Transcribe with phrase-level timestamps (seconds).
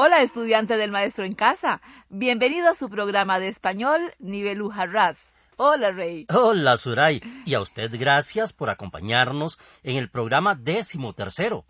[0.00, 1.80] Hola, estudiante del Maestro en Casa.
[2.08, 5.34] Bienvenido a su programa de español Nivel Ujarras.
[5.56, 6.24] Hola, Rey.
[6.32, 7.20] Hola, Suray.
[7.44, 11.64] Y a usted gracias por acompañarnos en el programa décimo tercero.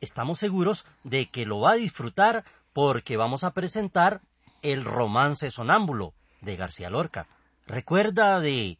[0.00, 4.20] Estamos seguros de que lo va a disfrutar porque vamos a presentar
[4.62, 7.26] el romance sonámbulo de García Lorca.
[7.66, 8.78] ¿Recuerda de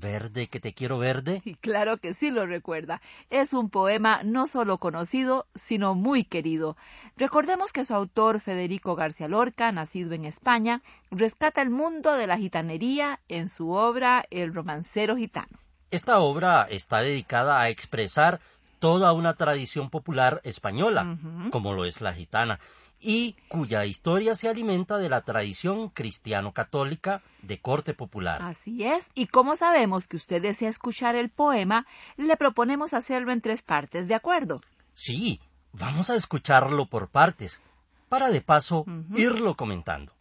[0.00, 1.42] Verde que te quiero verde?
[1.60, 3.00] Claro que sí lo recuerda.
[3.30, 6.76] Es un poema no solo conocido, sino muy querido.
[7.16, 12.36] Recordemos que su autor, Federico García Lorca, nacido en España, rescata el mundo de la
[12.36, 15.58] gitanería en su obra El romancero gitano.
[15.90, 18.40] Esta obra está dedicada a expresar
[18.80, 21.16] toda una tradición popular española,
[21.50, 22.58] como lo es la gitana,
[23.04, 28.40] y cuya historia se alimenta de la tradición cristiano-católica de corte popular.
[28.42, 33.42] Así es, y como sabemos que usted desea escuchar el poema, le proponemos hacerlo en
[33.42, 34.56] tres partes, ¿de acuerdo?
[34.94, 35.38] Sí,
[35.72, 37.60] vamos a escucharlo por partes,
[38.08, 40.12] para de paso irlo comentando.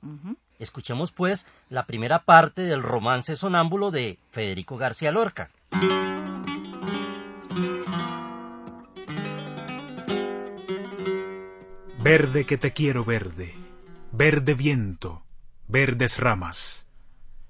[0.59, 5.49] Escuchemos pues la primera parte del romance sonámbulo de Federico García Lorca.
[12.03, 13.55] Verde que te quiero verde,
[14.11, 15.23] verde viento,
[15.69, 16.85] verdes ramas,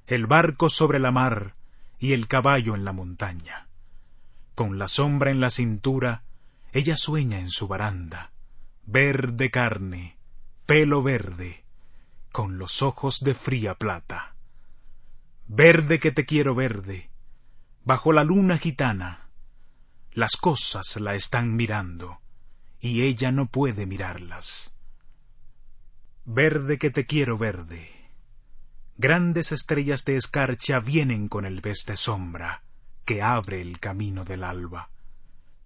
[0.06, 1.56] el barco sobre la mar
[1.98, 3.68] y el caballo en la montaña.
[4.54, 6.22] Con la sombra en la cintura,
[6.72, 8.30] ella sueña en su baranda,
[8.86, 10.17] verde carne,
[10.67, 11.64] pelo verde,
[12.32, 14.36] con los ojos de fría plata.
[15.48, 17.10] Verde que te quiero verde,
[17.86, 19.30] bajo la luna gitana,
[20.11, 22.20] las cosas la están mirando
[22.83, 24.73] y ella no puede mirarlas.
[26.26, 27.89] Verde que te quiero verde.
[28.98, 32.61] Grandes estrellas de escarcha vienen con el vez de sombra
[33.05, 34.89] que abre el camino del alba.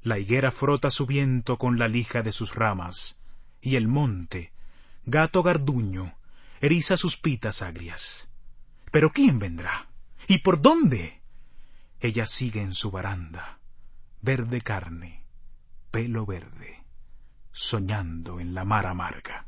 [0.04, 3.18] La higuera frota su viento con la lija de sus ramas,
[3.62, 4.52] y el monte,
[5.08, 6.16] gato garduño,
[6.62, 8.30] eriza sus pitas agrias.
[8.92, 9.88] Pero ¿quién vendrá?
[10.28, 11.20] ¿Y por dónde?
[12.00, 13.58] Ella sigue en su baranda,
[14.22, 15.24] verde carne,
[15.90, 16.86] pelo verde
[17.58, 19.48] soñando en la mar amarga.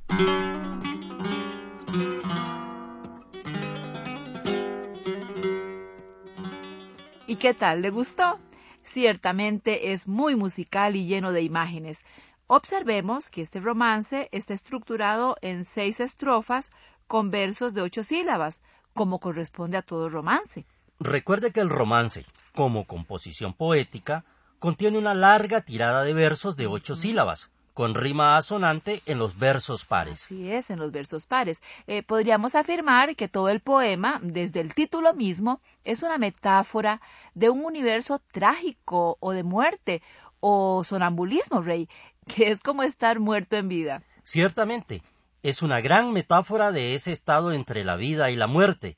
[7.27, 7.83] ¿Y qué tal?
[7.83, 8.39] ¿Le gustó?
[8.83, 12.03] Ciertamente es muy musical y lleno de imágenes.
[12.47, 16.71] Observemos que este romance está estructurado en seis estrofas
[17.05, 18.63] con versos de ocho sílabas,
[18.95, 20.65] como corresponde a todo romance.
[20.99, 22.25] Recuerde que el romance,
[22.55, 24.25] como composición poética,
[24.57, 29.85] contiene una larga tirada de versos de ocho sílabas, con rima asonante en los versos
[29.85, 30.25] pares.
[30.25, 31.61] Así es, en los versos pares.
[31.87, 36.99] Eh, podríamos afirmar que todo el poema, desde el título mismo, es una metáfora
[37.35, 40.01] de un universo trágico o de muerte
[40.41, 41.87] o sonambulismo, Rey,
[42.27, 44.03] que es como estar muerto en vida.
[44.25, 45.01] Ciertamente,
[45.41, 48.97] es una gran metáfora de ese estado entre la vida y la muerte,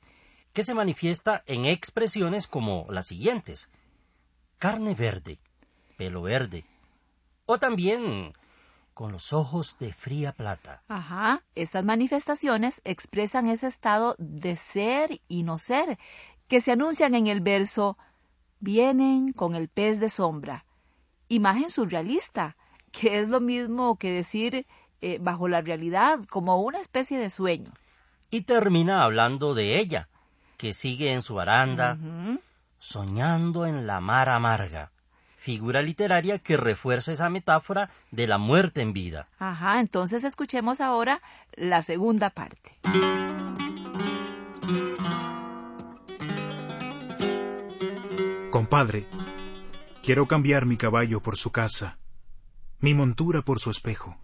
[0.52, 3.70] que se manifiesta en expresiones como las siguientes.
[4.58, 5.38] Carne verde,
[5.96, 6.64] pelo verde,
[7.46, 8.32] o también
[8.94, 10.82] con los ojos de fría plata.
[10.88, 15.98] Ajá, estas manifestaciones expresan ese estado de ser y no ser,
[16.48, 17.96] que se anuncian en el verso
[18.60, 20.64] vienen con el pez de sombra.
[21.28, 22.56] Imagen surrealista,
[22.92, 24.66] que es lo mismo que decir
[25.00, 27.72] eh, bajo la realidad, como una especie de sueño.
[28.30, 30.08] Y termina hablando de ella,
[30.58, 31.98] que sigue en su baranda,
[32.78, 34.91] soñando en la mar amarga
[35.42, 39.26] figura literaria que refuerza esa metáfora de la muerte en vida.
[39.40, 41.20] Ajá, entonces escuchemos ahora
[41.56, 42.78] la segunda parte.
[48.50, 49.04] Compadre,
[50.02, 51.98] quiero cambiar mi caballo por su casa,
[52.78, 54.16] mi montura por su espejo,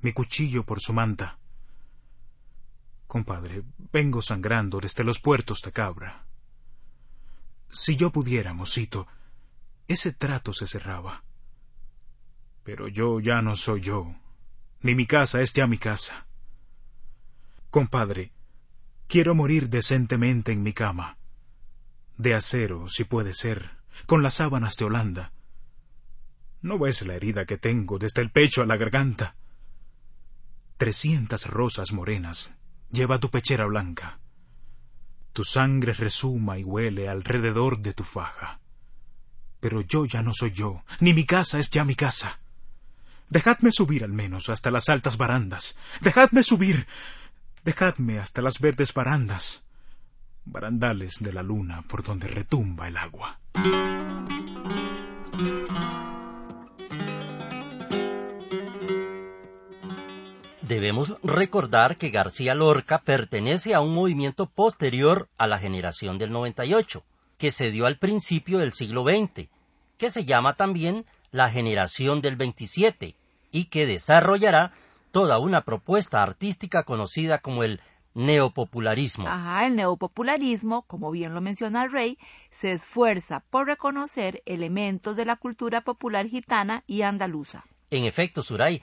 [0.00, 1.38] mi cuchillo por su manta.
[3.06, 6.24] Compadre, vengo sangrando desde los puertos de Cabra.
[7.70, 9.06] Si yo pudiera, mocito,
[9.92, 11.22] ese trato se cerraba.
[12.64, 14.14] Pero yo ya no soy yo,
[14.80, 16.26] ni mi casa es ya mi casa.
[17.70, 18.32] Compadre,
[19.08, 21.16] quiero morir decentemente en mi cama,
[22.16, 23.70] de acero, si puede ser,
[24.06, 25.32] con las sábanas de Holanda.
[26.60, 29.34] ¿No ves la herida que tengo desde el pecho a la garganta?
[30.76, 32.54] Trescientas rosas morenas
[32.90, 34.20] lleva tu pechera blanca.
[35.32, 38.61] Tu sangre resuma y huele alrededor de tu faja.
[39.62, 42.40] Pero yo ya no soy yo, ni mi casa es ya mi casa.
[43.30, 45.76] Dejadme subir al menos hasta las altas barandas.
[46.00, 46.88] Dejadme subir.
[47.64, 49.62] Dejadme hasta las verdes barandas.
[50.44, 53.38] Barandales de la luna por donde retumba el agua.
[60.62, 67.04] Debemos recordar que García Lorca pertenece a un movimiento posterior a la generación del 98,
[67.42, 69.48] que se dio al principio del siglo XX,
[69.98, 73.16] que se llama también la generación del 27
[73.50, 74.70] y que desarrollará
[75.10, 77.80] toda una propuesta artística conocida como el
[78.14, 79.26] neopopularismo.
[79.26, 82.16] Ajá, el neopopularismo, como bien lo menciona Rey,
[82.50, 87.64] se esfuerza por reconocer elementos de la cultura popular gitana y andaluza.
[87.90, 88.82] En efecto, Suray,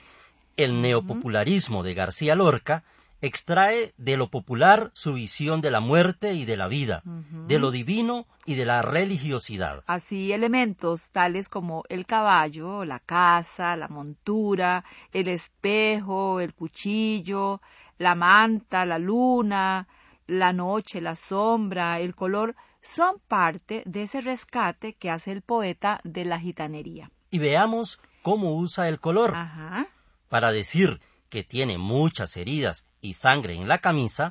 [0.58, 2.84] el neopopularismo de García Lorca
[3.20, 7.70] extrae de lo popular su visión de la muerte y de la vida, de lo
[7.70, 9.82] divino y de la religiosidad.
[9.86, 17.60] Así elementos tales como el caballo, la casa, la montura, el espejo, el cuchillo,
[17.98, 19.86] la manta, la luna,
[20.26, 26.00] la noche, la sombra, el color, son parte de ese rescate que hace el poeta
[26.04, 27.10] de la gitanería.
[27.30, 29.34] Y veamos cómo usa el color.
[29.34, 29.86] Ajá.
[30.28, 31.00] Para decir
[31.30, 34.30] que tiene muchas heridas y sangre en la camisa,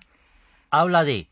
[0.69, 1.27] habla de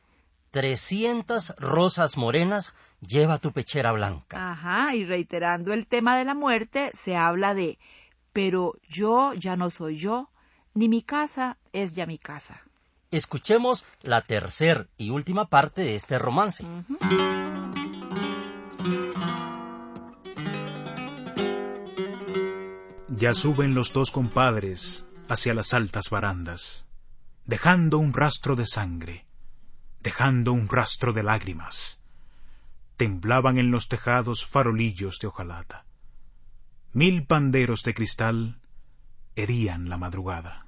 [0.52, 4.52] 300 rosas morenas lleva tu pechera blanca.
[4.52, 7.78] Ajá, y reiterando el tema de la muerte, se habla de
[8.34, 10.30] pero yo ya no soy yo,
[10.76, 12.62] ni mi casa es ya mi casa.
[13.10, 16.64] Escuchemos la tercer y última parte de este romance.
[23.10, 26.86] Ya suben los dos compadres hacia las altas barandas,
[27.46, 29.26] dejando un rastro de sangre,
[30.02, 32.00] dejando un rastro de lágrimas.
[32.96, 35.86] Temblaban en los tejados farolillos de hojalata.
[36.94, 38.60] Mil panderos de cristal
[39.36, 40.66] herían la madrugada.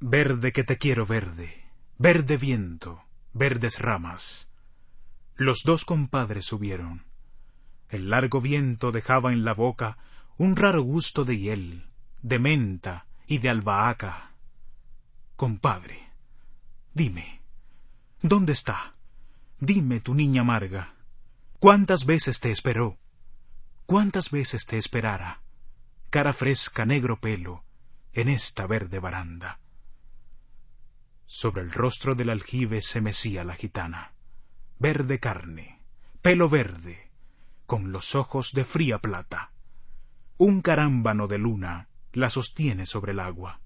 [0.00, 1.64] Verde que te quiero verde,
[1.98, 3.02] verde viento,
[3.32, 4.48] verdes ramas.
[5.34, 7.04] Los dos compadres subieron.
[7.90, 9.98] El largo viento dejaba en la boca
[10.38, 11.84] un raro gusto de hiel,
[12.22, 14.32] de menta y de albahaca.
[15.36, 15.98] Compadre,
[16.94, 17.40] dime,
[18.22, 18.94] ¿dónde está?
[19.60, 20.94] Dime, tu niña amarga,
[21.58, 22.98] ¿cuántas veces te esperó?
[23.86, 25.40] ¿Cuántas veces te esperara?
[26.10, 27.64] Cara fresca, negro pelo,
[28.12, 29.58] en esta verde baranda.
[31.26, 34.12] Sobre el rostro del aljibe se mecía la gitana,
[34.78, 35.80] verde carne,
[36.22, 37.10] pelo verde,
[37.66, 39.50] con los ojos de fría plata.
[40.38, 43.60] Un carámbano de luna la sostiene sobre el agua.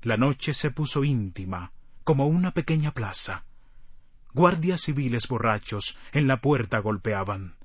[0.00, 1.70] La noche se puso íntima,
[2.02, 3.44] como una pequeña plaza.
[4.32, 7.56] Guardias civiles borrachos en la puerta golpeaban.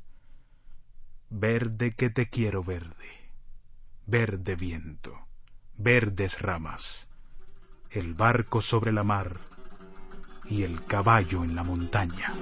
[1.29, 3.31] Verde que te quiero verde,
[4.07, 5.17] verde viento,
[5.77, 7.07] verdes ramas,
[7.89, 9.39] el barco sobre la mar
[10.49, 12.33] y el caballo en la montaña.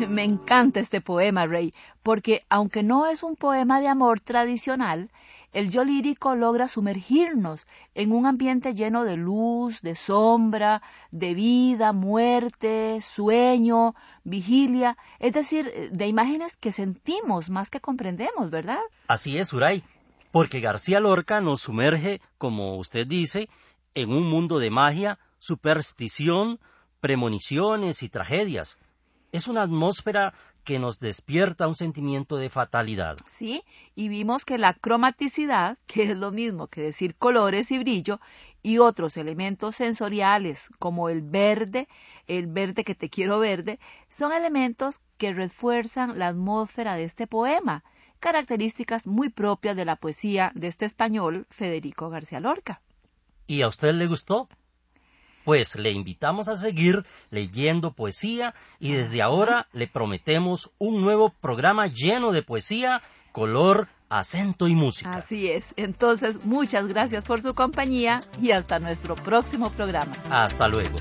[0.08, 5.10] Me encanta este poema, Rey, porque aunque no es un poema de amor tradicional,
[5.52, 10.80] el yo lírico logra sumergirnos en un ambiente lleno de luz, de sombra,
[11.10, 18.80] de vida, muerte, sueño, vigilia, es decir, de imágenes que sentimos más que comprendemos, ¿verdad?
[19.08, 19.82] Así es, Uray,
[20.30, 23.48] porque García Lorca nos sumerge, como usted dice,
[23.94, 26.60] en un mundo de magia, superstición,
[27.00, 28.78] premoniciones y tragedias
[29.32, 30.34] es una atmósfera
[30.64, 33.16] que nos despierta un sentimiento de fatalidad.
[33.26, 33.62] Sí,
[33.94, 38.20] y vimos que la cromaticidad, que es lo mismo que decir colores y brillo,
[38.62, 41.88] y otros elementos sensoriales como el verde,
[42.26, 47.84] el verde que te quiero verde, son elementos que refuerzan la atmósfera de este poema,
[48.18, 52.82] características muy propias de la poesía de este español Federico García Lorca.
[53.46, 54.48] ¿Y a usted le gustó?
[55.50, 61.88] Pues le invitamos a seguir leyendo poesía y desde ahora le prometemos un nuevo programa
[61.88, 63.02] lleno de poesía,
[63.32, 65.10] color, acento y música.
[65.10, 65.74] Así es.
[65.76, 70.12] Entonces, muchas gracias por su compañía y hasta nuestro próximo programa.
[70.30, 70.94] Hasta luego.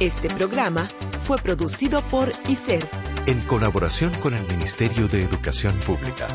[0.00, 0.88] Este programa
[1.20, 2.90] fue producido por ICER
[3.28, 6.26] en colaboración con el Ministerio de Educación Pública.